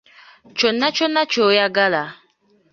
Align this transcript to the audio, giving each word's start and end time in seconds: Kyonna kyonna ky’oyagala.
Kyonna 0.57 0.87
kyonna 0.95 1.21
ky’oyagala. 1.31 2.03